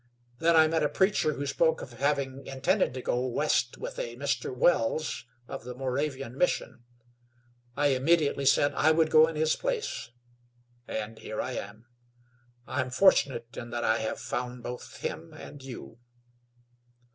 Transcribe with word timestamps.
Then 0.39 0.55
I 0.55 0.65
met 0.67 0.81
a 0.81 0.89
preacher 0.89 1.33
who 1.33 1.45
spoke 1.45 1.83
of 1.83 1.93
having 1.93 2.47
intended 2.47 2.91
to 2.95 3.03
go 3.03 3.23
West 3.27 3.77
with 3.77 3.99
a 3.99 4.15
Mr. 4.15 4.51
Wells, 4.51 5.25
of 5.47 5.63
the 5.63 5.75
Moravian 5.75 6.35
Mission. 6.35 6.83
I 7.77 7.89
immediately 7.89 8.47
said 8.47 8.73
I 8.73 8.89
would 8.89 9.11
go 9.11 9.27
in 9.27 9.35
his 9.35 9.55
place, 9.55 10.09
and 10.87 11.19
here 11.19 11.39
I 11.39 11.51
am. 11.51 11.85
I'm 12.65 12.89
fortunate 12.89 13.55
in 13.55 13.69
that 13.69 13.83
I 13.83 13.99
have 13.99 14.19
found 14.19 14.63
both 14.63 15.01
him 15.01 15.33
and 15.33 15.61
you." 15.61 15.99